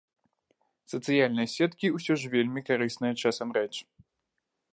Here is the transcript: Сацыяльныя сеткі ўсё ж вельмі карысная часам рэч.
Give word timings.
Сацыяльныя 0.91 1.47
сеткі 1.57 1.93
ўсё 1.99 2.13
ж 2.23 2.35
вельмі 2.35 2.61
карысная 2.71 3.13
часам 3.21 3.47
рэч. 3.61 3.71